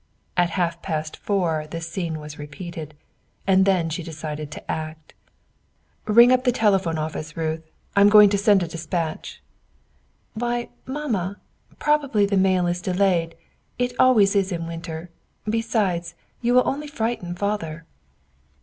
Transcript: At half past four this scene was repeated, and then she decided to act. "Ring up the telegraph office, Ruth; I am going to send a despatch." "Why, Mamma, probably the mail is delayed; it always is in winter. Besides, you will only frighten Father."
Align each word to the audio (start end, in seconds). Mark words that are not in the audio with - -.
At 0.35 0.49
half 0.57 0.81
past 0.81 1.15
four 1.15 1.67
this 1.69 1.87
scene 1.87 2.19
was 2.19 2.39
repeated, 2.39 2.95
and 3.45 3.65
then 3.65 3.87
she 3.91 4.01
decided 4.01 4.49
to 4.49 4.71
act. 4.71 5.13
"Ring 6.07 6.31
up 6.31 6.43
the 6.43 6.51
telegraph 6.51 6.97
office, 6.97 7.37
Ruth; 7.37 7.61
I 7.95 8.01
am 8.01 8.09
going 8.09 8.31
to 8.31 8.37
send 8.39 8.63
a 8.63 8.67
despatch." 8.67 9.43
"Why, 10.33 10.69
Mamma, 10.87 11.37
probably 11.77 12.25
the 12.25 12.35
mail 12.35 12.65
is 12.65 12.81
delayed; 12.81 13.35
it 13.77 13.93
always 13.99 14.35
is 14.35 14.51
in 14.51 14.65
winter. 14.65 15.11
Besides, 15.47 16.15
you 16.41 16.55
will 16.55 16.67
only 16.67 16.87
frighten 16.87 17.35
Father." 17.35 17.85